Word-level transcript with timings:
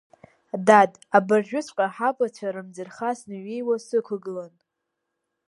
Дад, 0.65 0.91
абыржәыҵәҟьа 1.17 1.87
ҳабацәа 1.95 2.53
рымӡырха 2.53 3.11
снеи-ҩеиуа 3.17 3.77
сықугылан! 3.85 4.53